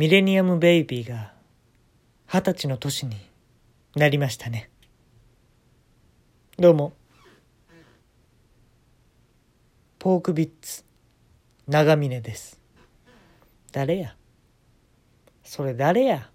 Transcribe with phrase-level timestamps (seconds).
[0.00, 1.34] ミレニアムベイビーが
[2.26, 3.18] 二十歳の年に
[3.94, 4.70] なりましたね。
[6.58, 6.94] どうも。
[9.98, 10.84] ポークビッツ、
[11.68, 12.58] 長峰です。
[13.72, 14.16] 誰や？
[15.44, 16.30] それ誰や？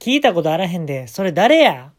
[0.00, 1.92] 聞いたことあらへんで、それ誰や？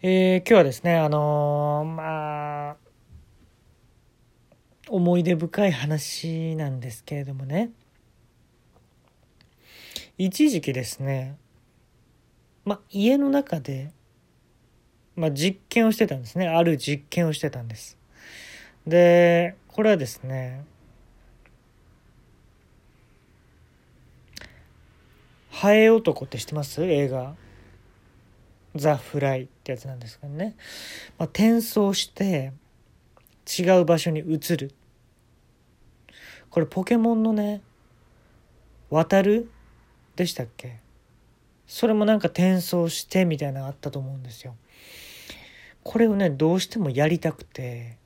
[0.00, 2.76] えー、今日はですね、あのー、まあ、
[4.88, 7.70] 思い出深い話なんですけれどもね、
[10.16, 11.36] 一時期ですね、
[12.64, 13.92] まあ、家の中で、
[15.16, 16.48] ま、実験をしてたんですね。
[16.48, 17.96] ある実験をしてたんです。
[18.86, 20.64] で、これはですね、
[25.50, 26.84] ハエ男って知ってます？
[26.84, 27.34] 映画。
[28.76, 30.54] ザ・フライってやつなんですけどね。
[31.18, 32.52] まあ、転送して
[33.58, 34.72] 違う場所に移る。
[36.50, 37.62] これポケモンのね、
[38.90, 39.50] 渡る？
[40.16, 40.80] でしたっけ？
[41.66, 44.56] それもなんか転送してみたいなのあったと思うんですよ。
[45.84, 47.98] これをね、どうしてもやりたくて、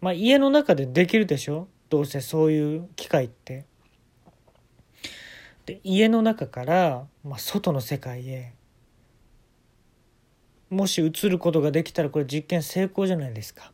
[0.00, 1.68] まあ家の中でできるでしょ？
[1.88, 3.64] どうせそういう機械って。
[5.64, 8.52] で、家の中から、まあ、外の世界へ
[10.70, 13.72] もし移ることができたらこれ実験成功じゃないですか。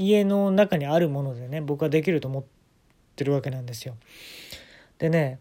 [0.00, 2.44] 家の中にあるものでね僕はできると思っ
[3.16, 3.96] てるわけなんですよ。
[4.98, 5.40] でね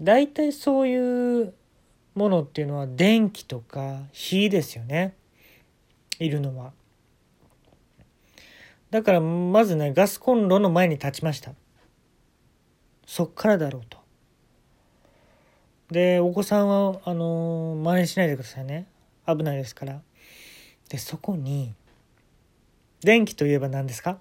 [0.00, 1.54] 大体そういう
[2.14, 5.14] ものっていうのは電気とか火ですよね
[6.18, 6.72] いるのは。
[8.90, 11.52] だからまずねガスコンロの前に立ちました。
[13.06, 13.98] そっからだろうと。
[15.90, 18.86] でお子さんはあの真似しないでくださいね
[19.26, 20.00] 危ないですから
[20.88, 21.74] でそこに
[23.04, 24.18] 電気といえば何ですか？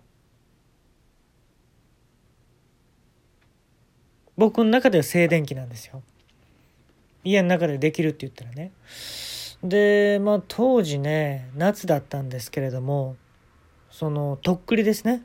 [4.38, 6.02] 僕の中では静電気なんですよ。
[7.24, 8.72] 家の中でできるって言ったらね。
[9.64, 13.16] でまあ当時ね夏だったんですけれども
[13.92, 15.22] そのとっくりですね。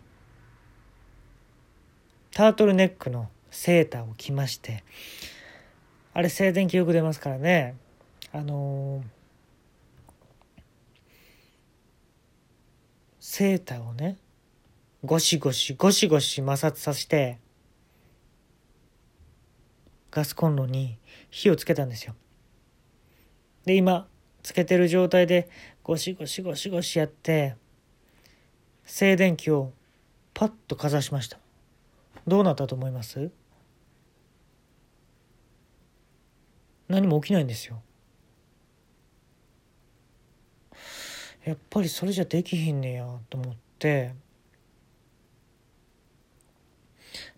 [2.33, 4.85] タートルネックのセーターを着まして
[6.13, 7.77] あれ静電気よく出ますからね。
[8.33, 9.03] あのー、
[13.37, 14.17] セーターをね
[15.05, 17.39] ゴシゴシゴシゴシ摩擦させて
[20.11, 20.97] ガスコンロに
[21.29, 22.15] 火をつけたんですよ。
[23.67, 24.09] で今
[24.43, 25.51] つけてる状態で
[25.83, 27.57] ゴシゴシゴシゴシやって
[28.87, 29.71] 静電気を
[30.33, 31.39] パッとかざしました。
[32.27, 33.31] どうなったと思います？
[36.89, 37.83] 何も起きないんですよ。
[41.47, 44.13] やっぱりそれじゃできひんねやと思って。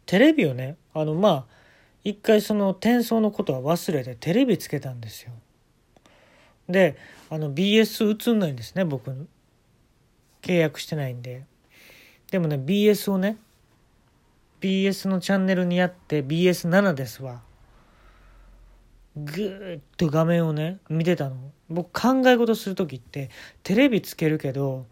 [0.06, 1.44] テレビをねあのまあ
[2.02, 5.32] 一回その転送のことは忘れてテレビつけたんですよ。
[6.70, 6.96] で
[7.28, 9.28] あの BS 映んないんですね僕。
[10.40, 11.44] 契約してないんで。
[12.30, 13.36] でもね BS をね
[14.62, 17.42] BS のチャンネルにやって BS7 ですわ。
[19.24, 21.36] ぐーっと画面をね見てたの
[21.68, 23.30] 僕考え事する時って
[23.62, 24.86] テレビつけるけど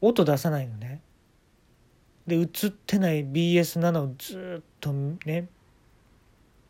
[0.00, 1.00] 音出さないのね
[2.26, 5.48] で映ってない BS7 をずっとね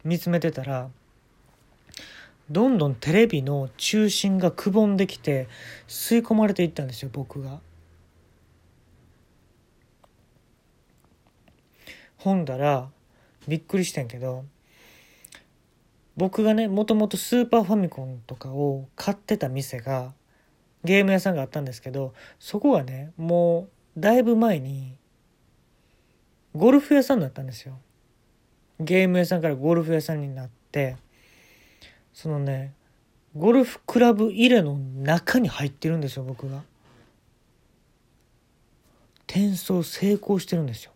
[0.04, 0.88] 見つめてたら
[2.50, 5.48] どんどんテレビの中心がくぼんできて
[5.87, 7.60] 吸い込まれていったんですよ僕が。
[12.16, 12.88] ほんだら
[13.47, 14.44] びっくりしてんけど
[16.19, 20.12] 僕がねもともとスーパーファミコンとかを買ってた店が
[20.83, 24.97] ゲーム屋さんがあったんですけどそこがねもうだいぶ前に
[26.57, 27.78] ゴルフ屋さんだったんですよ。
[28.81, 30.97] ゲーム屋さんからゴルフ屋さんになって
[32.12, 32.75] そのね
[33.37, 36.62] ゴルフクラブ入れの中に入ってるんですよ僕が。
[39.28, 40.93] 転送成功してるんですよ。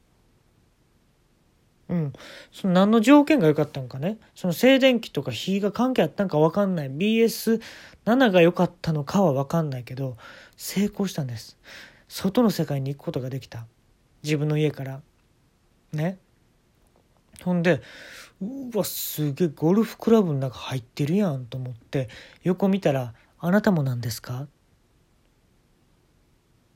[1.93, 2.13] うん。
[2.51, 4.19] その何の条件が良かったんかね。
[4.35, 6.91] その静電気とか火が関係あったんか分かんない。
[6.91, 7.61] BS7
[8.31, 10.17] が良かったのかは分かんないけど、
[10.57, 11.59] 成功したんです。
[12.09, 13.67] 外の世界に行くことができた。
[14.23, 15.03] 自分の家から。
[15.93, 16.19] ね。
[17.45, 17.83] ほんで、
[18.41, 22.09] うわ、すげえゴルフクラブの中入ってるやんと思って、
[22.43, 24.47] 横見たら、あなたもなんですか？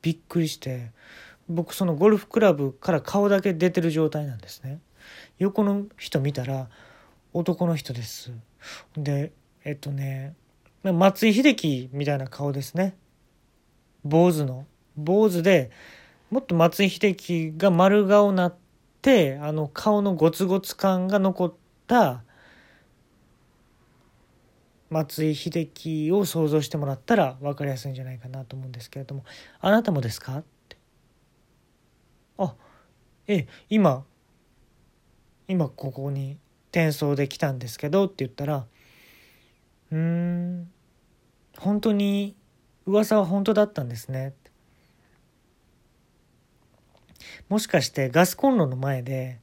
[0.03, 0.91] びっくりして、
[1.49, 4.79] 僕そのゴルフクラブから顔だけ出てる状態なんですね。
[5.39, 6.69] 横の人見たら
[7.33, 8.31] 男の人です。
[8.97, 9.31] で
[9.63, 10.35] えっとね
[10.83, 12.95] 松井秀喜みたいな顔ですね。
[14.03, 14.65] 坊主の。
[14.95, 15.69] 坊主で
[16.31, 18.55] もっと松井秀喜が丸顔なっ
[19.01, 21.53] てあの顔のゴツゴツ感が残っ
[21.85, 22.23] た
[24.89, 29.23] 松井秀喜を想像してもらったら分かりやすいんじゃないかなと思うんですけれども
[29.59, 30.77] 「あなたもですか?」って
[32.39, 32.55] 「あ
[33.27, 34.05] ええ今
[35.47, 36.37] 今ここに
[36.71, 38.65] 転送で来たんですけど」って言ったら
[39.91, 40.71] 「うん
[41.57, 42.35] 本当に
[42.85, 44.33] 噂は本当だったんですね」
[47.49, 49.39] もしかしてガスコンロの前で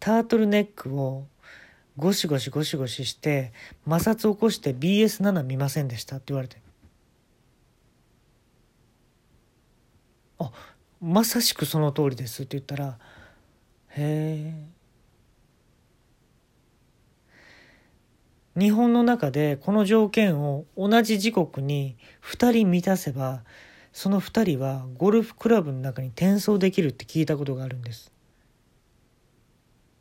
[0.00, 1.26] タートルネックを
[1.96, 3.52] ゴシゴシゴシゴシして
[3.88, 6.60] 摩擦起こして BS7 見ませんでしたって言われて
[10.38, 10.50] あ
[11.00, 12.98] まさしくその通りですって言ったら
[13.90, 14.73] へえ
[18.58, 23.42] 日本の中でこの条件を同じ時刻に2人満たせば
[23.92, 28.12] その2人はゴルフクラブの中に転送できるって聞いたことがあるんです。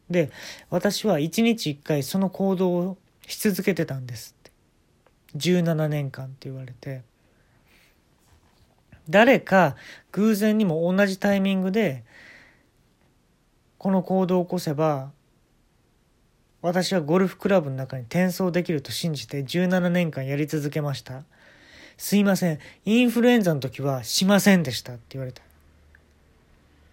[0.09, 0.29] で
[0.69, 2.97] 私は1日1回その行動を
[3.27, 4.51] し続けてたんですって
[5.38, 7.01] 17年間って言われて
[9.09, 9.75] 誰か
[10.11, 12.03] 偶然にも同じタイミングで
[13.77, 15.11] この行動を起こせば
[16.63, 21.24] 私はゴルフクラブの中に転送できると信じて17年間やり続けました。
[21.98, 22.60] すいません。
[22.86, 25.44] インフルエンザの時はしませんでしたって言われた。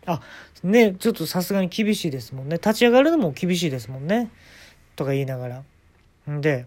[0.06, 0.22] あ
[0.64, 2.56] ねちょっとさすがに厳しいですもんね。
[2.56, 4.28] 立ち上がるのも厳しいですもんね。
[4.96, 5.62] とか言いながら。
[6.28, 6.67] んで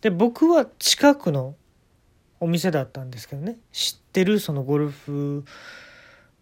[0.00, 1.54] で僕は近くの
[2.40, 3.56] お店だったんですけどね。
[3.70, 5.44] 知ってるそのゴルフ、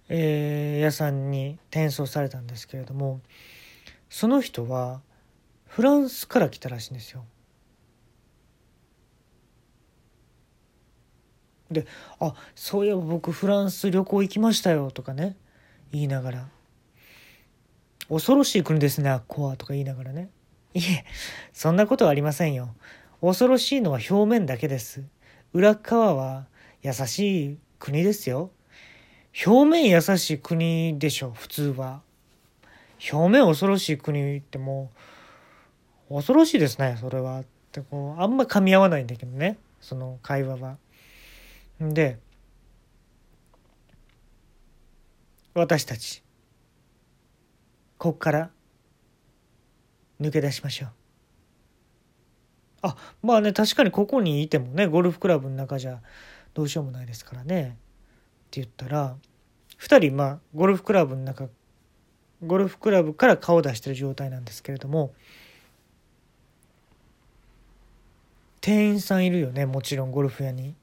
[0.08, 3.20] えー、屋さんに転送されたんですけれども。
[4.14, 5.00] その人は
[5.66, 7.24] フランスから来たらしいんですよ。
[11.68, 11.84] で
[12.20, 15.36] 「あそういえば僕フランス旅行行きましたよ」とかね
[15.90, 16.48] 言いながら
[18.08, 20.30] 「恐ろしい国ですねあっこは」とか言いながらね。
[20.74, 21.04] いえ
[21.52, 22.72] そんなことはありませんよ。
[23.20, 25.02] 恐ろしいのは表面だけです。
[25.52, 26.46] 裏側は
[26.82, 28.52] 優しい国ですよ。
[29.44, 32.04] 表面優しい国でしょ普通は。
[33.12, 34.90] 表面恐ろしい国っても
[36.10, 37.40] う恐ろしいですねそれは。
[37.40, 40.76] ってこうあんま噛み合わないんだけどねその会話は。
[41.80, 42.18] で
[45.54, 46.22] 私たち
[47.98, 48.50] こっから
[50.20, 50.88] 抜け出しましょう。
[52.82, 56.00] あまあね確かにここにいてもねゴルフクラブの中じゃ
[56.54, 57.62] どうしようもないですからね。
[57.62, 57.70] っ
[58.50, 59.16] て言ったら
[59.80, 61.48] 2人まあゴルフクラブの中
[62.46, 65.12] ゴルフクラブから顔を出してる状態なんですけれども
[68.60, 70.74] 店員さんいるよねもちろんゴルフ屋に。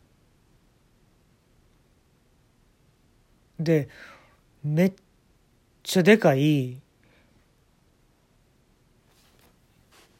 [3.60, 3.90] で
[4.64, 4.94] めっ
[5.84, 6.80] ちゃでかい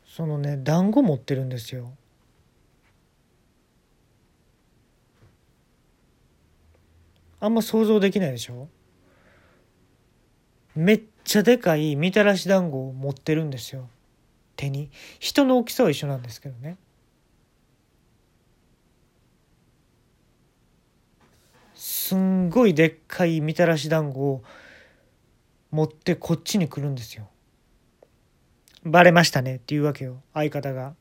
[0.06, 1.92] そのね団子持ってるんですよ。
[7.40, 8.68] あんま想像できないでしょ？
[10.76, 13.90] めっちゃでかいみたらし団子を持ってるんですよ
[14.56, 14.90] 手に
[15.20, 16.78] 人の大きさは一緒なんですけどね
[21.76, 24.44] すんごいでっかいみたらし団子を
[25.72, 27.28] 持ってこっちに来るんですよ。
[28.84, 30.94] バレましたねっていうわけよ相方が。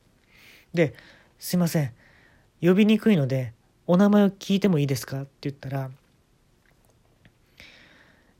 [0.73, 0.93] で
[1.37, 1.93] 「すいません
[2.61, 3.53] 呼びにくいので
[3.87, 5.91] お名前を聞いてもいいですか?」って言ったら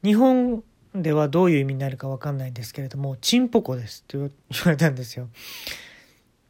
[0.03, 4.29] 日本ではどういう意味になるか分かんないんですけれども「チンポコです」って言
[4.65, 5.29] われたんですよ。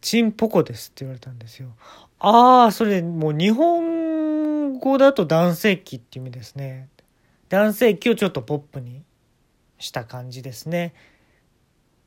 [0.02, 1.76] チンポコですって言われたんですよ。
[2.18, 6.90] ああそれもう日本語だと男性器っていう意味ですね。
[7.50, 9.04] 男性器をちょっとポップに
[9.78, 10.94] した感じですね。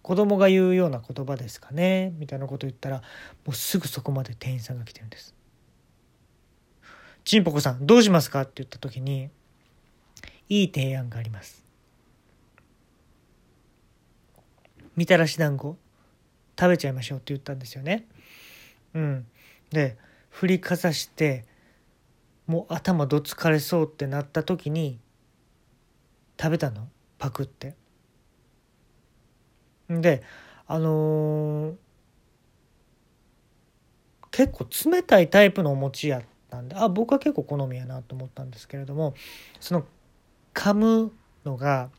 [0.02, 5.34] 子供が言うような言葉ですかねみたいなこと言ったらもうすぐそこまで店員さんが来てるんです。
[7.24, 9.30] ちんぽこさんどうしますかって言った時に
[10.48, 11.63] いい提案があります。
[14.96, 15.76] みたらし団子
[16.58, 18.06] 食べちゃいましょうって言ったんですよね。
[18.94, 19.26] うん。
[19.70, 19.96] で
[20.30, 21.44] 振りかざして
[22.46, 24.98] もう頭どつかれそうってなった時に
[26.40, 26.88] 食べたの？
[27.18, 27.74] パクって。
[29.88, 30.22] で
[30.66, 31.74] あのー、
[34.30, 39.14] 結構冷たいタイプのお餅やったんであ僕は結構好みやなと思ったんですけれども
[39.60, 39.84] その
[40.54, 41.12] 噛む
[41.44, 41.90] のが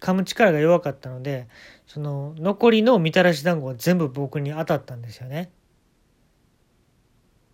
[0.00, 1.46] 噛む力が弱かったので
[1.86, 5.50] その残りのみたらし団子が全部僕に当たったんですよね。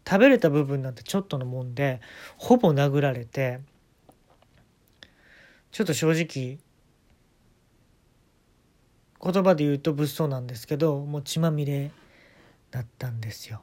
[0.09, 2.01] 食べれた部分なんてちょっとのもんで
[2.37, 3.59] ほぼ殴られて
[5.73, 6.59] ちょっと正直
[9.33, 11.91] 言葉で言うと物騒なんですけどもう血まみれ
[12.71, 13.63] だったんですよ。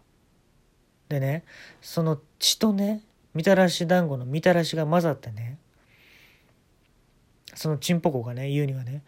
[1.08, 1.46] でね
[1.82, 3.02] その血とね
[3.34, 5.58] みたらし団子のみたらしが混ざってね
[7.56, 9.04] そのチンポコがね言うにはね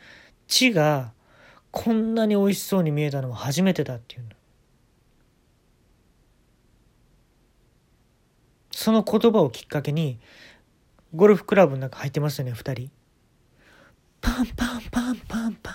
[0.48, 1.14] 血が
[1.72, 4.30] こんなに美味しそうに見えたのは初めてだっていうの。
[8.72, 10.20] その言葉をきっかけに
[11.16, 12.92] ゴルフクラブの中入ってますよね2人。
[14.22, 15.74] パンパンパンパンパン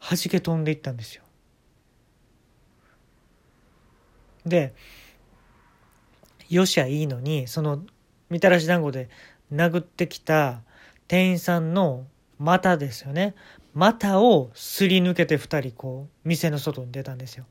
[0.00, 1.22] 弾け飛んでいったんですよ。
[4.46, 4.74] で
[6.48, 7.82] よしゃいいのにその
[8.28, 9.08] みたらし団子で
[9.54, 10.62] 殴ってきた
[11.08, 12.06] 店員さんの
[12.38, 13.34] 股ですよね。
[13.74, 17.46] 股をすり抜けて2人こう店の外に出たんですよ。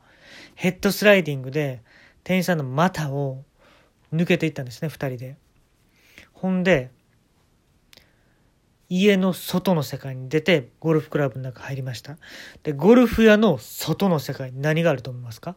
[0.56, 1.82] ヘッドスライディングで
[2.24, 3.44] 店員さんの股を
[4.14, 5.38] 抜けていったんですね2人で。
[6.34, 6.92] ほんで
[8.90, 12.18] 家の外の世界に出てゴルフクラブの中入りました。
[12.64, 15.56] でゴルフ屋の外の世界に何があると思いますか？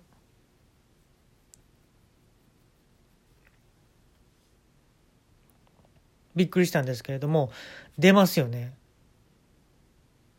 [6.37, 7.51] びっくりしたんですけれども
[7.99, 8.75] 出ますよね。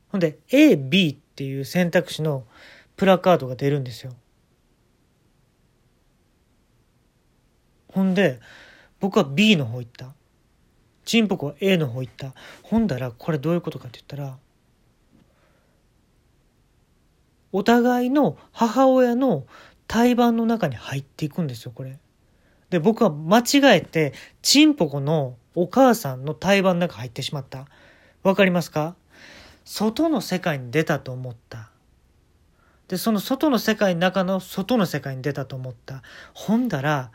[0.10, 2.46] ほんで AB っていう選択肢の
[2.96, 4.14] プラカードが出るんですよ。
[7.92, 8.40] ほんで
[9.00, 10.14] 僕は B の方行った。
[11.04, 12.34] チンポコは A の方行った。
[12.64, 14.38] ほんだらこれどういうことかって言ったら
[17.52, 19.46] お互いの母親の
[19.88, 21.98] 胎盤の中に入っていくんですよこれ。
[22.70, 27.66] で僕は間違えてチンポコのお母さんの胎盤の中入ってしまった。
[28.22, 28.96] わかりますか？
[29.66, 31.72] 外の世界に出たと思った。
[32.88, 36.04] で、その外の世界の中の外の世界に出たと思った。
[36.36, 37.12] ほんだら、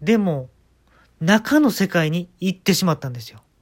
[0.00, 0.48] でも、
[1.20, 3.42] 中の世界に行ってしまったんですよ。